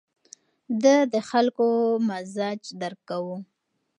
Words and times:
ده 0.83 0.95
د 1.13 1.15
خلکو 1.29 1.65
مزاج 2.09 2.61
درک 2.81 2.99
کاوه. 3.09 3.37